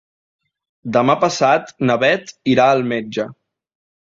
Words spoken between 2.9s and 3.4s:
metge.